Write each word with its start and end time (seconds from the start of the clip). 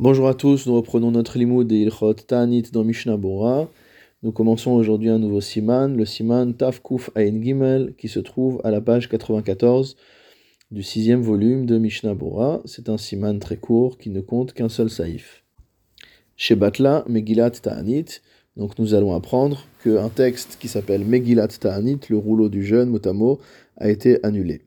Bonjour 0.00 0.28
à 0.28 0.34
tous, 0.34 0.68
nous 0.68 0.76
reprenons 0.76 1.10
notre 1.10 1.38
limoud 1.38 1.72
et 1.72 1.80
Ilchot 1.80 2.14
Ta'anit 2.14 2.70
dans 2.72 2.84
Mishnah 2.84 3.16
Bora. 3.16 3.68
Nous 4.22 4.30
commençons 4.30 4.70
aujourd'hui 4.70 5.08
un 5.08 5.18
nouveau 5.18 5.40
siman, 5.40 5.96
le 5.96 6.04
siman 6.04 6.54
Tafkuf 6.54 7.10
Ain 7.16 7.42
Gimel, 7.42 7.94
qui 7.98 8.06
se 8.06 8.20
trouve 8.20 8.60
à 8.62 8.70
la 8.70 8.80
page 8.80 9.08
94 9.08 9.96
du 10.70 10.84
sixième 10.84 11.22
volume 11.22 11.66
de 11.66 11.78
Mishnah 11.78 12.14
Bora. 12.14 12.62
C'est 12.64 12.88
un 12.88 12.96
siman 12.96 13.40
très 13.40 13.56
court 13.56 13.98
qui 13.98 14.10
ne 14.10 14.20
compte 14.20 14.52
qu'un 14.52 14.68
seul 14.68 14.88
saïf. 14.88 15.42
Chez 16.36 16.54
Batla, 16.54 17.04
Megillat 17.08 17.50
Ta'anit, 17.50 18.20
donc 18.56 18.78
nous 18.78 18.94
allons 18.94 19.16
apprendre 19.16 19.64
qu'un 19.82 20.10
texte 20.10 20.58
qui 20.60 20.68
s'appelle 20.68 21.04
Megillat 21.04 21.48
Ta'anit, 21.48 21.98
le 22.08 22.18
rouleau 22.18 22.48
du 22.48 22.62
jeune 22.62 22.90
motamo, 22.90 23.40
a 23.76 23.90
été 23.90 24.24
annulé. 24.24 24.62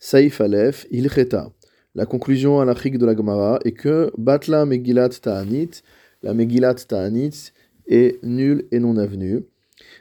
Saïf 0.00 0.40
Aleph, 0.40 0.88
Ilcheta 0.90 1.52
la 1.94 2.06
conclusion 2.06 2.60
à 2.60 2.64
la 2.64 2.74
de 2.74 3.06
la 3.06 3.16
Gemara 3.16 3.60
est 3.64 3.72
que 3.72 4.10
Batla 4.18 4.66
Megillat 4.66 5.10
Ta'anit, 5.10 5.70
la 6.22 6.34
Megillat 6.34 6.74
Ta'anit 6.74 7.52
est 7.86 8.22
nulle 8.24 8.66
et 8.72 8.80
non 8.80 8.96
avenue. 8.96 9.44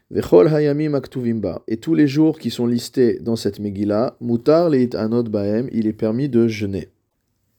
Vechol 0.09 0.47
Hayamim 0.47 0.95
Aktuvimba, 0.95 1.61
et 1.67 1.77
tous 1.77 1.93
les 1.93 2.07
jours 2.07 2.39
qui 2.39 2.49
sont 2.49 2.65
listés 2.65 3.19
dans 3.19 3.35
cette 3.35 3.59
Megillah, 3.59 4.17
Mutar 4.21 4.69
Leit 4.69 4.95
Anot 4.95 5.23
Baem, 5.23 5.69
il 5.71 5.85
est 5.85 5.93
permis 5.93 6.29
de 6.29 6.47
jeûner. 6.47 6.89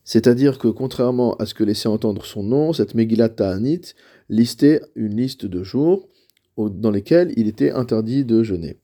C'est-à-dire 0.02 0.58
que 0.58 0.68
contrairement 0.68 1.34
à 1.36 1.46
ce 1.46 1.54
que 1.54 1.64
laissait 1.64 1.88
entendre 1.88 2.24
son 2.24 2.42
nom, 2.42 2.72
cette 2.72 2.94
Megillat 2.94 3.28
Ta'anit 3.28 3.94
listait 4.28 4.80
une 4.96 5.16
liste 5.16 5.46
de 5.46 5.62
jours 5.62 6.08
dans 6.56 6.90
lesquels 6.90 7.32
il 7.36 7.46
était 7.48 7.70
interdit 7.70 8.24
de 8.24 8.42
jeûner. 8.42 8.78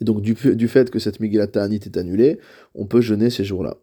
Et 0.00 0.04
donc, 0.04 0.22
du, 0.22 0.34
fait 0.34 0.90
que 0.90 0.98
cette 0.98 1.20
Megillat 1.20 1.48
Ta'anit 1.48 1.80
est 1.84 1.96
annulée, 1.96 2.38
on 2.74 2.86
peut 2.86 3.00
jeûner 3.00 3.28
ces 3.30 3.44
jours-là. 3.44 3.76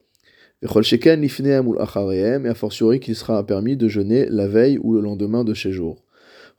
Et 0.64 0.66
a 0.66 2.54
fortiori 2.56 3.00
qu'il 3.00 3.16
sera 3.16 3.46
permis 3.46 3.78
de 3.78 3.88
jeûner 3.88 4.26
la 4.30 4.48
veille 4.48 4.80
ou 4.82 4.94
le 4.94 5.02
lendemain 5.02 5.44
de 5.44 5.54
ces 5.54 5.72
jours. 5.72 6.04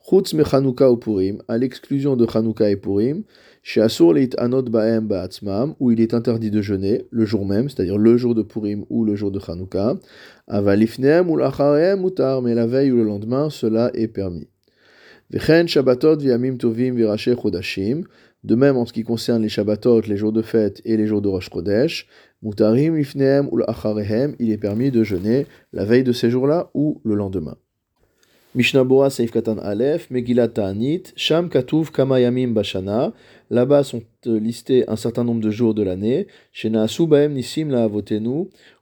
Chutz 0.09 0.33
me 0.33 0.43
ou 0.89 0.97
Purim, 0.97 1.41
à 1.49 1.57
l'exclusion 1.57 2.15
de 2.15 2.25
Chanukah 2.25 2.69
et 2.69 2.77
Purim, 2.77 3.23
chez 3.61 3.81
Asur 3.81 4.13
leit 4.13 4.29
anot 4.37 4.63
baem 4.63 5.05
ba'atzmam, 5.05 5.75
où 5.81 5.91
il 5.91 5.99
est 5.99 6.13
interdit 6.13 6.49
de 6.49 6.61
jeûner 6.61 7.05
le 7.11 7.25
jour 7.25 7.45
même, 7.45 7.67
c'est-à-dire 7.67 7.97
le 7.97 8.15
jour 8.15 8.33
de 8.33 8.41
Purim 8.41 8.85
ou 8.89 9.03
le 9.03 9.15
jour 9.15 9.29
de 9.29 9.39
Chanukah. 9.39 9.97
Avalifneem 10.47 11.29
ou 11.29 11.35
l'achareem 11.35 12.01
mutar, 12.01 12.41
mais 12.41 12.55
la 12.55 12.65
veille 12.65 12.91
ou 12.91 12.95
le 12.95 13.03
lendemain, 13.03 13.49
cela 13.49 13.91
est 13.93 14.07
permis. 14.07 14.47
Vechen 15.29 15.67
Shabbatot 15.67 16.17
viamim 16.17 16.57
tovim 16.57 16.95
virache 16.95 17.35
chodashim, 17.35 18.03
de 18.43 18.55
même, 18.55 18.77
en 18.77 18.85
ce 18.85 18.93
qui 18.93 19.03
concerne 19.03 19.41
les 19.41 19.49
Shabbatot, 19.49 20.01
les 20.01 20.15
jours 20.15 20.31
de 20.31 20.41
fête 20.41 20.81
et 20.85 20.95
les 20.95 21.07
jours 21.07 21.21
de 21.21 21.27
Rosh 21.27 21.49
Chodesh, 21.51 22.07
Mutarim 22.41 22.95
Lifnehem 22.95 23.49
ou 23.51 23.59
Acharehem, 23.67 24.35
il 24.39 24.51
est 24.51 24.57
permis 24.57 24.91
de 24.91 25.03
jeûner 25.03 25.45
la 25.73 25.83
veille 25.83 26.05
de 26.05 26.13
ces 26.13 26.29
jours-là 26.29 26.71
ou 26.73 27.01
le 27.03 27.15
lendemain. 27.15 27.57
Mishnah 28.55 28.83
Boa 28.83 29.09
Seif 29.09 29.31
Katan 29.31 29.57
Aleph, 29.59 30.09
Megillat 30.09 30.47
Ta'anit, 30.47 31.03
Sham 31.15 31.49
Katuv 31.49 31.91
Kamayamim 31.91 32.47
Bashana. 32.47 33.13
Là-bas 33.51 33.83
sont 33.83 34.01
euh, 34.25 34.39
listés 34.39 34.85
un 34.87 34.95
certain 34.95 35.23
nombre 35.23 35.41
de 35.41 35.51
jours 35.51 35.75
de 35.75 35.83
l'année. 35.83 36.25
Shena 36.51 36.87
Baem 37.07 37.33
Nisim 37.33 37.69
La 37.69 37.87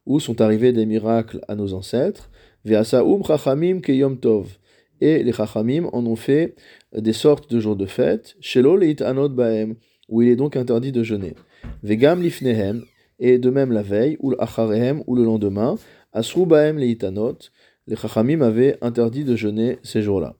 où 0.06 0.20
sont 0.22 0.40
arrivés 0.40 0.72
des 0.72 0.86
miracles 0.86 1.42
à 1.50 1.56
nos 1.56 1.74
ancêtres. 1.74 2.30
Ve'asaum 2.64 3.26
Chachamim 3.26 3.82
Keyom 3.82 4.18
Tov. 4.18 4.58
Et 5.02 5.24
les 5.24 5.32
Chachamim 5.32 5.90
en 5.94 6.06
ont 6.06 6.16
fait 6.16 6.56
des 6.96 7.14
sortes 7.14 7.52
de 7.52 7.60
jours 7.60 7.76
de 7.76 7.86
fête, 7.86 8.36
Shelo 8.40 8.78
Leit 8.78 9.02
Anot 9.02 9.30
Baem, 9.30 9.76
où 10.10 10.22
il 10.22 10.30
est 10.30 10.36
donc 10.36 10.56
interdit 10.56 10.92
de 10.92 11.04
jeûner. 11.04 11.36
Vegam 11.84 12.22
Lifnehem, 12.22 12.84
et 13.20 13.38
de 13.38 13.50
même 13.50 13.72
la 13.72 13.82
veille, 13.82 14.18
ou 14.20 14.32
l'acharehem, 14.32 15.04
ou 15.08 15.16
le 15.16 15.24
lendemain, 15.24 15.76
Asru 16.14 16.46
Baem 16.46 16.78
Leitanot, 16.78 17.38
les 17.88 17.96
Chachamim 17.96 18.42
avaient 18.42 18.78
interdit 18.82 19.24
de 19.24 19.36
jeûner 19.36 19.78
ces 19.84 20.02
jours-là. 20.02 20.36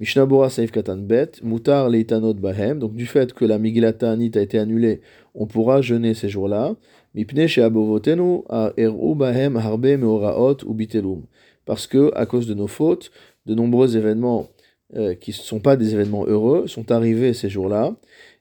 Mishnah 0.00 0.24
Bora 0.24 0.48
Saif 0.48 0.70
Katan 0.70 0.96
Bet, 0.96 1.32
Mutar 1.42 1.90
Leitanot 1.90 2.32
Bahem, 2.32 2.78
donc 2.78 2.94
du 2.94 3.04
fait 3.04 3.34
que 3.34 3.44
la 3.44 3.58
Migilata 3.58 4.06
Ta'anit 4.06 4.32
a 4.34 4.40
été 4.40 4.58
annulée, 4.58 5.02
on 5.34 5.46
pourra 5.46 5.82
jeûner 5.82 6.14
ces 6.14 6.30
jours-là. 6.30 6.74
Mipne 7.14 7.46
Sheabovotenu, 7.46 8.40
Eru 8.78 9.14
Bahem 9.14 9.56
Harbe 9.56 9.98
Meoraot 9.98 10.64
ou 10.64 10.72
Bitelum. 10.72 11.24
Parce 11.66 11.86
que, 11.86 12.10
à 12.16 12.24
cause 12.24 12.46
de 12.46 12.54
nos 12.54 12.66
fautes, 12.66 13.10
de 13.46 13.54
nombreux 13.54 13.96
événements 13.96 14.48
euh, 14.96 15.14
qui 15.14 15.30
ne 15.30 15.36
sont 15.36 15.60
pas 15.60 15.76
des 15.76 15.94
événements 15.94 16.24
heureux 16.26 16.66
sont 16.66 16.90
arrivés 16.90 17.32
ces 17.32 17.48
jours-là, 17.48 17.94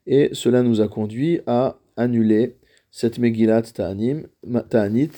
et 0.07 0.29
cela 0.33 0.63
nous 0.63 0.81
a 0.81 0.87
conduit 0.87 1.41
à 1.45 1.77
annuler 1.95 2.55
cette 2.91 3.19
Megillat 3.19 3.61
Ta'anit, 3.61 4.23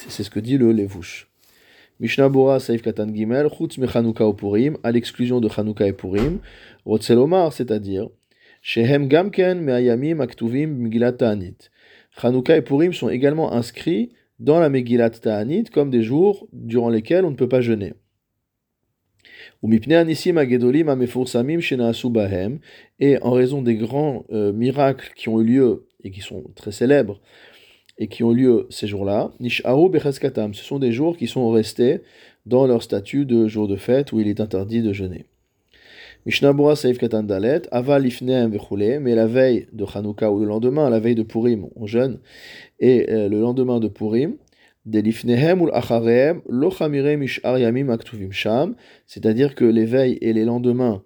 c'est 0.10 0.24
ce 0.24 0.30
que 0.30 0.42
dit 0.42 0.58
le 0.58 0.74
Levouche. 0.74 1.30
Mishnah 2.02 2.30
Bora 2.30 2.60
Saif 2.60 2.82
Katan 2.82 3.14
Gimel, 3.14 3.48
Chutz 3.48 3.78
Mechanouka 3.78 4.28
ou 4.28 4.34
Purim, 4.34 4.78
à 4.84 4.92
l'exclusion 4.92 5.40
de 5.40 5.48
Chanukah 5.48 5.88
et 5.88 5.94
Purim, 5.94 6.40
Rotzelomar, 6.84 7.54
c'est-à-dire, 7.54 8.10
Shehem 8.62 9.08
Gamken 9.08 9.62
Me'ayamim 9.62 10.20
Aktuvim 10.20 10.68
Megillat 10.68 11.14
Ta'anit. 11.14 11.70
Chanukah 12.20 12.58
et 12.58 12.62
Purim 12.62 12.92
sont 12.92 13.10
également 13.10 13.54
inscrits 13.54 14.12
dans 14.40 14.60
la 14.60 14.70
Megillat 14.70 15.12
Ta'anit 15.12 15.66
comme 15.66 15.92
des 15.92 16.04
jours 16.04 16.48
durant 16.52 16.90
lesquels 16.90 17.24
on 17.24 17.32
ne 17.32 17.36
peut 17.36 17.48
pas 17.48 17.62
jeûner. 17.62 17.94
Et 23.00 23.18
en 23.22 23.32
raison 23.32 23.62
des 23.62 23.76
grands 23.76 24.26
euh, 24.32 24.54
miracles 24.54 25.12
qui 25.16 25.30
ont 25.30 25.42
eu 25.42 25.46
lieu 25.46 25.88
et 26.04 26.12
qui 26.12 26.22
sont 26.22 26.44
très 26.56 26.72
célèbres 26.72 27.20
et 27.98 28.08
qui 28.08 28.24
ont 28.24 28.32
lieu 28.32 28.68
ces 28.70 28.88
jours-là, 28.88 29.32
ce 29.40 30.64
sont 30.64 30.80
des 30.80 30.92
jours 30.92 31.18
qui 31.18 31.28
sont 31.28 31.52
restés 31.52 32.02
dans 32.46 32.66
leur 32.66 32.82
statut 32.82 33.26
de 33.26 33.48
jour 33.48 33.68
de 33.68 33.76
fête 33.76 34.12
où 34.12 34.20
il 34.20 34.28
est 34.28 34.40
interdit 34.40 34.82
de 34.82 34.94
jeûner. 34.94 35.26
Saif 36.76 36.98
Katan 36.98 37.24
Dalet, 37.24 37.62
mais 39.00 39.16
la 39.16 39.28
veille 39.28 39.68
de 39.74 39.86
Hanouka 39.94 40.32
ou 40.32 40.40
le 40.40 40.46
lendemain, 40.46 40.90
la 40.90 41.00
veille 41.00 41.16
de 41.16 41.24
Purim, 41.24 41.68
on 41.76 41.88
jeûne, 41.88 42.20
et 42.80 43.10
euh, 43.10 43.30
le 43.30 43.40
lendemain 43.40 43.80
de 43.80 43.88
Purim, 43.88 44.36
c'est-à-dire 49.06 49.56
que 49.56 49.66
les 49.66 49.86
veilles 49.86 50.18
et 50.22 50.34
les 50.34 50.46
lendemains 50.46 51.04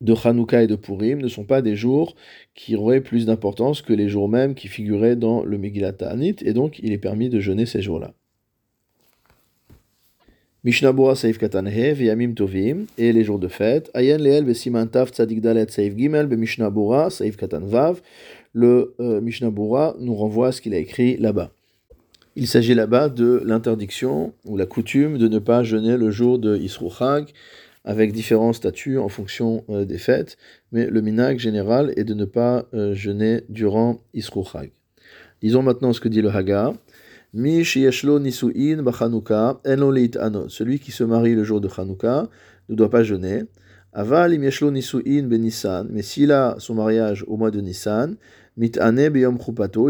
de 0.00 0.14
Hanouka 0.24 0.62
et 0.62 0.68
de 0.68 0.76
Purim 0.76 1.20
ne 1.20 1.28
sont 1.28 1.44
pas 1.44 1.62
des 1.62 1.74
jours 1.74 2.14
qui 2.54 2.76
auraient 2.76 3.00
plus 3.00 3.26
d'importance 3.26 3.82
que 3.82 3.92
les 3.92 4.08
jours 4.08 4.28
mêmes 4.28 4.54
qui 4.54 4.68
figuraient 4.68 5.16
dans 5.16 5.42
le 5.42 5.58
Megillat 5.58 5.92
Ta'anit, 5.92 6.36
et 6.42 6.52
donc 6.52 6.78
il 6.78 6.92
est 6.92 6.98
permis 6.98 7.28
de 7.28 7.40
jeûner 7.40 7.66
ces 7.66 7.82
jours-là. 7.82 8.14
Mishnah 10.64 10.92
Bora 10.92 11.14
Saif 11.14 11.38
Katanhe, 11.38 11.92
Viyamim 11.94 12.34
Tovim, 12.34 12.86
et 12.98 13.12
les 13.12 13.24
jours 13.24 13.38
de 13.38 13.48
fête. 13.48 13.90
Ayen 13.94 14.18
Leel 14.18 14.44
Vesimantav 14.44 15.10
Tzadik 15.10 15.40
Dalet 15.40 15.70
Saif 15.70 15.96
Gimel, 15.96 16.26
Be 16.26 16.34
Mishnah 16.34 16.70
Bora 16.70 17.10
Saif 17.10 17.36
Katan 17.36 17.60
Vav. 17.60 18.00
Le 18.52 18.94
euh, 18.98 19.20
Mishnah 19.20 19.50
Bora 19.50 19.94
nous 20.00 20.14
renvoie 20.14 20.48
à 20.48 20.52
ce 20.52 20.60
qu'il 20.60 20.74
a 20.74 20.78
écrit 20.78 21.16
là-bas. 21.16 21.52
Il 22.40 22.46
s'agit 22.46 22.74
là-bas 22.74 23.08
de 23.08 23.42
l'interdiction 23.44 24.32
ou 24.44 24.56
la 24.56 24.64
coutume 24.64 25.18
de 25.18 25.26
ne 25.26 25.40
pas 25.40 25.64
jeûner 25.64 25.96
le 25.96 26.12
jour 26.12 26.38
de 26.38 26.56
Isrouchag, 26.56 27.32
avec 27.84 28.12
différents 28.12 28.52
statuts 28.52 28.96
en 28.96 29.08
fonction 29.08 29.64
euh, 29.70 29.84
des 29.84 29.98
fêtes, 29.98 30.36
mais 30.70 30.86
le 30.86 31.00
minag 31.00 31.40
général 31.40 31.92
est 31.96 32.04
de 32.04 32.14
ne 32.14 32.24
pas 32.24 32.66
euh, 32.74 32.94
jeûner 32.94 33.40
durant 33.48 33.98
Isrouchag. 34.14 34.70
Disons 35.42 35.62
maintenant 35.62 35.92
ce 35.92 36.00
que 36.00 36.08
dit 36.08 36.22
le 36.22 36.28
Haga. 36.28 36.74
Nisuin. 37.34 37.82
Celui 40.48 40.78
qui 40.78 40.92
se 40.92 41.02
marie 41.02 41.34
le 41.34 41.42
jour 41.42 41.60
de 41.60 41.68
Chanukah 41.68 42.28
ne 42.68 42.74
doit 42.76 42.90
pas 42.90 43.02
jeûner. 43.02 43.42
Aval 43.92 44.38
nisuin 44.38 45.22
benisan. 45.24 45.86
Mais 45.90 46.02
s'il 46.02 46.30
a 46.30 46.54
son 46.58 46.74
mariage 46.74 47.24
au 47.26 47.36
mois 47.36 47.50
de 47.50 47.60
Nissan, 47.60 48.16
mitane 48.58 49.08
beyom 49.08 49.38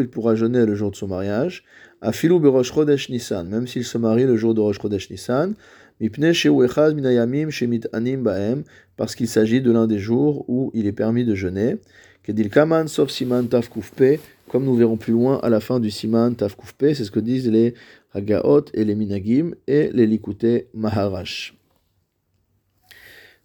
il 0.00 0.08
pourra 0.08 0.34
jeûner 0.36 0.64
le 0.66 0.74
jour 0.74 0.90
de 0.92 0.96
son 0.96 1.08
mariage. 1.08 1.64
Afilu 2.00 2.38
berosh 2.38 2.72
chodesh 2.72 3.08
Nissan, 3.08 3.48
même 3.48 3.66
s'il 3.66 3.84
se 3.84 3.98
marie 3.98 4.24
le 4.24 4.36
jour 4.36 4.54
de 4.54 4.60
Rosh 4.60 4.78
Chodesh 4.80 5.10
Nissan, 5.10 5.54
mipne 6.00 6.26
echad 6.26 6.94
minayamim 6.94 7.50
shemit 7.50 7.80
anim 7.92 8.22
baem, 8.22 8.62
parce 8.96 9.16
qu'il 9.16 9.26
s'agit 9.26 9.60
de 9.60 9.72
l'un 9.72 9.88
des 9.88 9.98
jours 9.98 10.44
où 10.48 10.70
il 10.74 10.86
est 10.86 10.92
permis 10.92 11.24
de 11.24 11.34
jeûner. 11.34 11.78
Kedil 12.22 12.50
kaman 12.50 12.86
sauf 12.86 13.10
siman 13.10 13.48
tafkoufpe, 13.48 14.20
comme 14.48 14.64
nous 14.64 14.76
verrons 14.76 14.96
plus 14.96 15.12
loin 15.12 15.40
à 15.42 15.48
la 15.48 15.60
fin 15.60 15.80
du 15.80 15.90
siman 15.90 16.34
tafkoufpe, 16.34 16.94
c'est 16.94 17.04
ce 17.04 17.10
que 17.10 17.20
disent 17.20 17.50
les 17.50 17.74
hagaot 18.14 18.66
et 18.74 18.84
les 18.84 18.94
minagim 18.94 19.54
et 19.66 19.90
les 19.92 20.06
likute 20.06 20.68
maharash. 20.74 21.54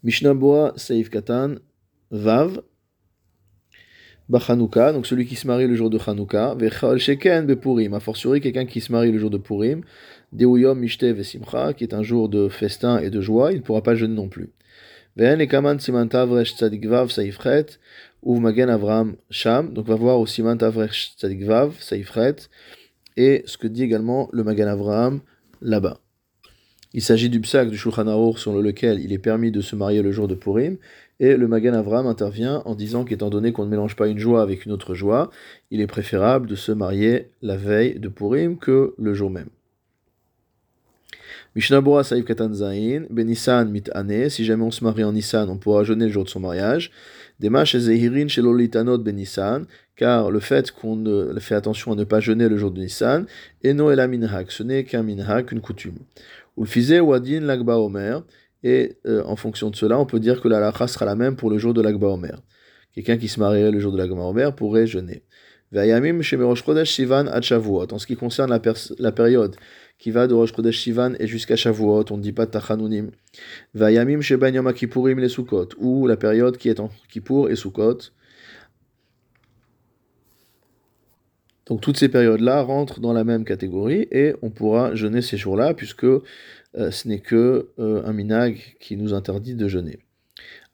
Mishnah 0.04 0.34
Boa 0.34 0.74
Seif 0.76 1.10
Katan 1.10 1.56
Vav 2.12 2.62
Bachanouka, 4.34 4.94
donc 4.94 5.06
celui 5.06 5.28
qui 5.28 5.36
se 5.36 5.46
marie 5.46 5.68
le 5.68 5.76
jour 5.76 5.92
de 5.92 6.00
Chanouka, 6.00 6.56
Vechal 6.56 6.98
Sheken 6.98 7.46
Bepurim, 7.46 7.94
a 7.94 8.00
fortiori 8.00 8.42
quelqu'un 8.42 8.66
qui 8.66 8.82
se 8.82 8.92
marie 8.92 9.12
le 9.12 9.20
jour 9.20 9.30
de 9.30 9.38
Purim, 9.38 9.84
Deuyom 10.32 10.80
Mishte 10.80 11.04
Vesimcha, 11.04 11.74
qui 11.74 11.84
est 11.84 11.94
un 11.94 12.02
jour 12.02 12.30
de 12.30 12.50
festin 12.50 12.98
et 12.98 13.12
de 13.12 13.22
joie, 13.22 13.52
il 13.52 13.58
ne 13.58 13.62
pourra 13.62 13.84
pas 13.84 13.94
jeûner 13.94 14.16
non 14.16 14.30
plus. 14.30 14.50
Ve'en 15.18 15.38
Ekaman 15.38 15.78
Simantav 15.78 16.32
Resh 16.32 16.56
Tzadikvav 16.56 17.12
Saifret, 17.12 17.78
Uv 18.26 18.40
Magen 18.40 18.72
Avram 18.72 19.18
Sham, 19.30 19.72
donc 19.72 19.86
va 19.86 19.94
voir 19.94 20.20
au 20.20 20.26
Simantav 20.26 20.78
Resh 20.78 21.14
Tzadikvav 21.16 21.76
Saifret, 21.80 22.38
et 23.16 23.44
ce 23.46 23.60
que 23.60 23.68
dit 23.68 23.84
également 23.84 24.30
le 24.34 24.44
Magen 24.44 24.68
Avram 24.68 25.20
là-bas. 25.62 26.03
Il 26.96 27.02
s'agit 27.02 27.30
du 27.30 27.42
psak 27.42 27.70
du 27.70 27.78
Shulchan 27.78 28.08
Aruch 28.08 28.38
sur 28.38 28.54
lequel 28.54 29.00
il 29.00 29.14
est 29.14 29.18
permis 29.18 29.52
de 29.52 29.62
se 29.62 29.76
marier 29.76 30.04
le 30.04 30.12
jour 30.12 30.28
de 30.28 30.36
Purim, 30.36 30.78
et 31.20 31.36
le 31.36 31.48
Magan 31.48 31.74
Avram 31.74 32.06
intervient 32.06 32.62
en 32.66 32.76
disant 32.76 33.04
qu'étant 33.04 33.32
donné 33.32 33.52
qu'on 33.52 33.66
ne 33.66 33.70
mélange 33.70 33.96
pas 33.96 34.08
une 34.08 34.20
joie 34.20 34.44
avec 34.44 34.66
une 34.66 34.72
autre 34.72 34.94
joie, 34.94 35.32
il 35.72 35.82
est 35.82 35.88
préférable 35.88 36.48
de 36.48 36.56
se 36.56 36.72
marier 36.72 37.32
la 37.42 37.58
veille 37.58 38.00
de 38.00 38.10
Purim 38.10 38.58
que 38.58 38.94
le 39.00 39.14
jour 39.16 39.32
même. 39.32 39.50
Mishnabura 41.56 42.04
Saïf 42.04 42.26
Katan 42.26 42.52
Zain, 42.52 43.06
Benissan 43.12 43.66
Mitane, 43.66 44.30
si 44.30 44.44
jamais 44.44 44.64
on 44.64 44.72
se 44.72 44.84
marie 44.84 45.04
en 45.04 45.12
Nissan, 45.12 45.48
on 45.50 45.58
pourra 45.58 45.84
jeûner 45.84 46.06
le 46.06 46.12
jour 46.12 46.24
de 46.24 46.30
son 46.30 46.40
mariage. 46.40 46.90
Demash 47.40 47.78
Zehirin 47.78 48.28
Shelolitanot 48.28 48.98
Benissan, 48.98 49.66
car 49.96 50.32
le 50.32 50.40
fait 50.40 50.72
qu'on 50.72 51.04
fait 51.40 51.54
attention 51.54 51.92
à 51.92 51.96
ne 51.96 52.06
pas 52.06 52.20
jeûner 52.20 52.50
le 52.50 52.58
jour 52.58 52.72
de 52.72 52.80
Nissan, 52.80 53.28
et 53.62 53.74
no 53.74 53.94
la 53.94 54.08
minhag, 54.08 54.48
ce 54.50 54.64
n'est 54.64 54.84
qu'un 54.84 55.04
minhag, 55.04 55.52
une 55.52 55.62
coutume. 55.62 56.00
Ou 56.58 56.66
le 56.66 57.02
Wadin 57.02 57.42
Lagba 57.42 57.78
Omer, 57.78 58.24
et 58.64 58.98
euh, 59.06 59.22
en 59.26 59.36
fonction 59.36 59.70
de 59.70 59.76
cela, 59.76 60.00
on 60.00 60.08
peut 60.08 60.20
dire 60.20 60.42
que 60.42 60.48
la 60.48 60.60
lacha 60.60 60.88
sera 60.88 61.06
la 61.06 61.16
même 61.16 61.36
pour 61.36 61.52
le 61.52 61.60
jour 61.60 61.76
de 61.76 61.82
l'Agba 61.82 62.08
Omer. 62.08 62.42
Quelqu'un 62.94 63.18
qui 63.18 63.28
se 63.28 63.40
marierait 63.40 63.72
le 63.72 63.80
jour 63.80 63.92
de 63.92 63.98
l'Agba 63.98 64.22
Omer 64.22 64.56
pourrait 64.56 64.88
jeûner. 64.88 65.24
En 65.76 65.80
ce 68.00 68.08
qui 68.08 68.16
concerne 68.16 68.60
la 69.00 69.12
période 69.12 69.56
qui 69.98 70.12
va 70.12 70.28
de 70.28 70.34
Rosh 70.34 70.54
Chodesh 70.54 70.82
Sivan 70.82 71.14
et 71.20 71.28
jusqu'à 71.28 71.56
Shavuot, 71.56 72.06
on 72.12 72.18
ne 72.18 72.22
dit 72.22 72.34
pas 72.34 72.46
Tachanunim. 72.46 73.12
Vayamim 73.74 74.22
Sheben 74.22 74.54
Yom 74.54 74.70
les 75.18 75.30
Sukkot, 75.30 75.70
ou 75.78 76.08
la 76.08 76.18
période 76.18 76.58
qui 76.58 76.70
est 76.70 76.80
en 76.80 76.90
Kippour 77.10 77.50
et 77.50 77.56
Sukkot. 77.56 78.00
Donc 81.66 81.80
toutes 81.80 81.98
ces 81.98 82.10
périodes-là 82.10 82.62
rentrent 82.62 83.00
dans 83.00 83.14
la 83.14 83.24
même 83.24 83.46
catégorie 83.46 84.08
et 84.12 84.36
on 84.42 84.50
pourra 84.50 84.96
jeûner 84.96 85.22
ces 85.22 85.38
jours-là 85.38 85.74
puisque 85.74 86.04
euh, 86.04 86.22
ce 86.74 87.08
n'est 87.08 87.20
que 87.20 87.70
euh, 87.80 88.04
un 88.06 88.12
minag 88.12 88.76
qui 88.80 88.98
nous 88.98 89.14
interdit 89.14 89.56
de 89.56 89.68
jeûner. 89.68 90.00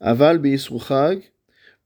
Aval 0.00 0.38
beisruchag, 0.38 1.22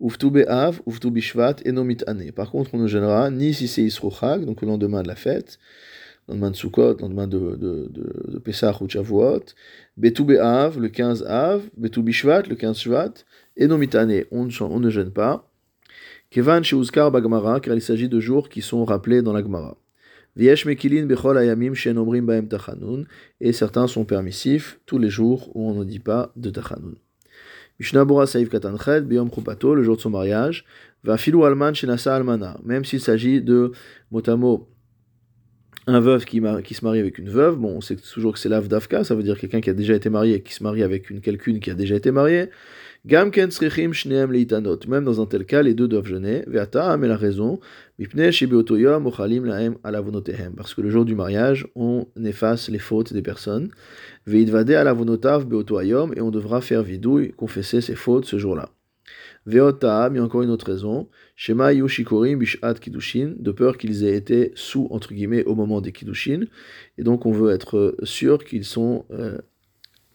uftu 0.00 0.30
be'av, 0.30 0.80
uftu 0.86 1.10
bishvat, 1.10 1.56
enomit 1.66 1.98
ane. 2.06 2.32
Par 2.32 2.50
contre, 2.50 2.74
on 2.74 2.78
ne 2.78 2.86
jeûnera 2.86 3.30
ni 3.30 3.52
si 3.52 3.68
c'est 3.68 3.82
isruchag, 3.82 4.44
donc 4.44 4.62
le 4.62 4.68
lendemain 4.68 5.02
de 5.02 5.08
la 5.08 5.16
fête, 5.16 5.58
lendemain 6.28 6.50
de 6.50 6.56
Sukkot, 6.56 6.96
lendemain 7.00 7.26
de, 7.26 7.56
de, 7.56 7.88
de, 7.90 8.38
Pesach 8.38 8.80
ou 8.80 8.88
Shavuot, 8.88 9.44
Betu 9.96 10.24
Be'av, 10.24 10.78
le 10.78 10.88
15 10.88 11.24
Av, 11.24 11.62
Betu 11.76 12.02
Bishvat, 12.02 12.42
le 12.48 12.56
15 12.56 12.78
Shvat, 12.78 13.12
et 13.56 13.66
Nomitane, 13.66 14.24
on, 14.30 14.48
on 14.60 14.80
ne 14.80 14.90
jeûne 14.90 15.10
pas. 15.10 15.50
Kevan 16.30 16.62
Sheuzkar 16.62 17.10
Bagmara, 17.10 17.60
car 17.60 17.74
il 17.74 17.82
s'agit 17.82 18.08
de 18.08 18.18
jours 18.20 18.48
qui 18.48 18.60
sont 18.60 18.84
rappelés 18.84 19.22
dans 19.22 19.32
la 19.32 19.42
Gemara. 19.42 19.76
Viesh 20.36 20.66
Mekilin 20.66 21.06
Bechol 21.06 21.38
Ayamim 21.38 21.74
Shen 21.74 21.96
Omrim 21.96 22.26
Baem 22.26 22.48
Tachanun, 22.48 23.04
et 23.40 23.52
certains 23.52 23.86
sont 23.86 24.04
permissifs 24.04 24.80
tous 24.86 24.98
les 24.98 25.10
jours 25.10 25.54
où 25.54 25.70
on 25.70 25.74
ne 25.74 25.84
dit 25.84 26.00
pas 26.00 26.32
de 26.34 26.50
Tachanun. 26.50 26.94
Mishnah 27.78 28.04
Bora 28.04 28.26
Saïf 28.26 28.48
Katanchet, 28.48 29.02
Biyom 29.02 29.30
Krupato, 29.30 29.74
le 29.74 29.82
jour 29.82 29.96
de 29.96 30.00
son 30.00 30.10
mariage, 30.10 30.64
va 31.04 31.16
Filou 31.16 31.44
Alman 31.44 31.74
Shenasa 31.74 32.14
Almana, 32.14 32.58
même 32.64 32.84
s'il 32.84 33.00
s'agit 33.00 33.40
de 33.40 33.72
motamo 34.10 34.68
un 35.86 36.00
veuf 36.00 36.24
qui, 36.24 36.40
se 36.40 36.84
marie 36.84 36.98
avec 36.98 37.18
une 37.18 37.28
veuve, 37.28 37.56
bon, 37.56 37.76
on 37.76 37.80
sait 37.80 37.96
toujours 37.96 38.32
que 38.32 38.38
c'est 38.38 38.48
l'avdavka, 38.48 39.04
ça 39.04 39.14
veut 39.14 39.22
dire 39.22 39.38
quelqu'un 39.38 39.60
qui 39.60 39.70
a 39.70 39.74
déjà 39.74 39.94
été 39.94 40.08
marié 40.08 40.36
et 40.36 40.40
qui 40.40 40.54
se 40.54 40.62
marie 40.62 40.82
avec 40.82 41.10
une 41.10 41.20
quelqu'une 41.20 41.60
qui 41.60 41.70
a 41.70 41.74
déjà 41.74 41.94
été 41.94 42.10
mariée. 42.10 42.48
Gamken 43.06 43.50
shneem 43.50 44.32
leitanot. 44.32 44.78
Même 44.88 45.04
dans 45.04 45.20
un 45.20 45.26
tel 45.26 45.44
cas, 45.44 45.60
les 45.62 45.74
deux 45.74 45.86
doivent 45.86 46.06
jeûner. 46.06 46.42
Ve'ata, 46.46 46.96
mais 46.96 47.06
la 47.06 47.18
raison. 47.18 47.60
Laem 47.98 49.76
alavonotehem. 49.84 50.54
Parce 50.56 50.72
que 50.72 50.80
le 50.80 50.88
jour 50.88 51.04
du 51.04 51.14
mariage, 51.14 51.66
on 51.74 52.06
efface 52.24 52.70
les 52.70 52.78
fautes 52.78 53.12
des 53.12 53.20
personnes. 53.20 53.68
Ve'idvade 54.26 54.70
alavonotav 54.70 55.44
beotoyom. 55.44 56.14
Et 56.16 56.22
on 56.22 56.30
devra 56.30 56.62
faire 56.62 56.82
vidouille, 56.82 57.32
confesser 57.32 57.82
ses 57.82 57.94
fautes 57.94 58.24
ce 58.24 58.38
jour-là. 58.38 58.70
Ve'ota, 59.46 60.08
mais 60.10 60.20
encore 60.20 60.42
une 60.42 60.50
autre 60.50 60.66
raison. 60.66 61.08
Shema 61.36 61.72
Yushikorim 61.72 62.38
Bishat 62.38 62.74
Kiddushin, 62.74 63.34
de 63.38 63.50
peur 63.50 63.78
qu'ils 63.78 64.04
aient 64.04 64.16
été 64.16 64.52
sous, 64.54 64.88
entre 64.90 65.12
guillemets, 65.12 65.44
au 65.44 65.54
moment 65.54 65.80
des 65.80 65.92
Kiddushin. 65.92 66.46
Et 66.98 67.02
donc 67.02 67.26
on 67.26 67.32
veut 67.32 67.52
être 67.52 67.96
sûr 68.02 68.44
qu'ils 68.44 68.64
sont 68.64 69.04
euh, 69.10 69.38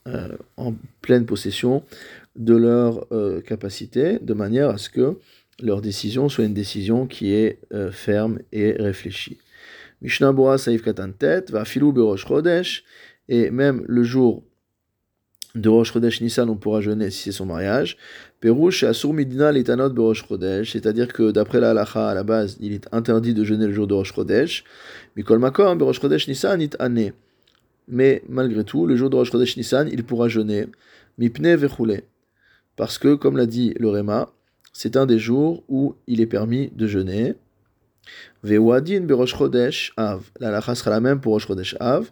euh, 0.07 0.35
en 0.57 0.73
pleine 1.01 1.25
possession 1.25 1.83
de 2.35 2.55
leur 2.55 3.05
euh, 3.11 3.41
capacité, 3.41 4.17
de 4.19 4.33
manière 4.33 4.69
à 4.69 4.77
ce 4.77 4.89
que 4.89 5.17
leur 5.61 5.81
décision 5.81 6.29
soit 6.29 6.45
une 6.45 6.53
décision 6.53 7.05
qui 7.05 7.33
est 7.33 7.59
ferme 7.91 8.39
et 8.53 8.71
réfléchie. 8.71 9.37
Mishnah 10.01 10.31
Bora 10.31 10.57
Saif 10.57 10.81
Katantet, 10.81 11.45
va 11.49 11.65
filou 11.65 11.91
Berosh 11.91 12.25
Chodesh, 12.25 12.85
et 13.27 13.51
même 13.51 13.83
le 13.85 14.03
jour 14.03 14.43
de 15.55 15.69
Rosh 15.69 15.93
Chodesh 15.93 16.21
Nissan, 16.21 16.49
on 16.49 16.55
pourra 16.55 16.81
jeûner 16.81 17.09
si 17.09 17.23
c'est 17.23 17.31
son 17.31 17.45
mariage. 17.45 17.97
Perouche 18.41 18.83
Asur 18.83 19.13
Midina 19.13 19.51
Litanot 19.51 19.89
Berosh 19.89 20.25
Chodesh, 20.25 20.71
c'est-à-dire 20.71 21.11
que 21.11 21.31
d'après 21.31 21.59
la 21.59 21.71
halacha, 21.71 22.09
à 22.09 22.13
la 22.13 22.23
base, 22.23 22.57
il 22.61 22.71
est 22.71 22.87
interdit 22.93 23.33
de 23.33 23.43
jeûner 23.43 23.67
le 23.67 23.73
jour 23.73 23.85
de 23.85 23.93
Rosh 23.93 24.13
Chodesh. 24.13 24.63
Mikol 25.17 25.39
Makom, 25.39 25.77
Berosh 25.77 25.99
Chodesh 25.99 26.27
Nissan, 26.29 26.61
it 26.61 26.77
ane. 26.79 27.11
Mais 27.89 28.21
malgré 28.29 28.63
tout, 28.63 28.85
le 28.85 28.95
jour 28.95 29.09
de 29.09 29.17
Rosh 29.17 29.31
Chodesh 29.31 29.57
Nissan, 29.57 29.89
il 29.91 30.05
pourra 30.05 30.29
jeûner. 30.29 30.67
Mipne 31.17 31.53
Vechule. 31.55 32.03
Parce 32.77 32.97
que, 32.97 33.15
comme 33.15 33.35
l'a 33.35 33.45
dit 33.45 33.73
le 33.77 33.89
Réma, 33.89 34.31
c'est 34.71 34.95
un 34.95 35.05
des 35.05 35.19
jours 35.19 35.63
où 35.67 35.95
il 36.07 36.21
est 36.21 36.25
permis 36.25 36.71
de 36.73 36.87
jeûner. 36.87 37.33
Vewadin 38.43 39.01
Berosh 39.01 39.35
Chodesh 39.35 39.91
Av. 39.97 40.23
La 40.39 40.61
sera 40.61 40.91
la 40.91 40.99
même 40.99 41.19
pour 41.19 41.33
Rosh 41.33 41.47
Chodesh 41.47 41.75
Av. 41.79 42.09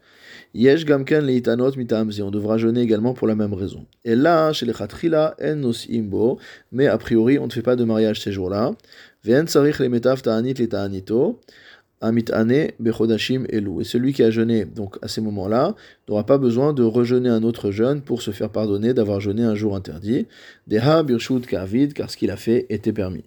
Yesh 0.54 0.86
gamken 0.86 1.26
leitanot 1.26 1.76
mitamzi. 1.78 2.22
On 2.22 2.32
devra 2.32 2.58
jeûner 2.58 2.82
également 2.82 3.14
pour 3.14 3.28
la 3.28 3.36
même 3.36 3.54
raison. 3.54 3.86
Et 4.04 4.16
là, 4.16 4.52
chez 4.54 4.66
les 4.66 4.74
chatrila, 4.74 5.36
en 5.42 5.56
nos 5.56 5.74
imbo. 5.90 6.40
Mais 6.72 6.88
a 6.88 6.98
priori, 6.98 7.40
on 7.40 7.48
ne 7.48 7.52
fait 7.52 7.62
pas 7.62 7.76
de 7.76 7.84
mariage 7.84 8.22
ces 8.22 8.32
jours-là. 8.32 8.74
Ven 9.24 9.48
sarich 9.48 9.80
le 9.80 9.90
metav 9.90 10.22
ta'anit 10.22 10.54
le 10.56 10.68
ta'anito. 10.68 11.40
Amit 12.00 12.26
ane 12.32 12.72
bechodashim 12.80 13.46
elu. 13.50 13.82
Et 13.82 13.84
celui 13.84 14.14
qui 14.14 14.22
a 14.22 14.30
jeûné, 14.30 14.66
donc 14.66 14.98
à 15.02 15.08
ces 15.08 15.22
moments-là, 15.22 15.76
n'aura 16.08 16.26
pas 16.26 16.38
besoin 16.38 16.74
de 16.74 16.84
rejeûner 16.84 17.30
un 17.30 17.44
autre 17.44 17.72
jeûne 17.72 18.02
pour 18.02 18.22
se 18.22 18.32
faire 18.32 18.50
pardonner 18.50 18.94
d'avoir 18.94 19.20
jeûné 19.20 19.44
un 19.44 19.56
jour 19.56 19.76
interdit. 19.76 20.28
Deha 20.68 21.04
birshut 21.04 21.48
kavid, 21.48 21.94
car 21.94 22.12
ce 22.12 22.18
qu'il 22.18 22.30
a 22.32 22.38
fait 22.38 22.68
était 22.70 22.94
permis. 22.94 23.24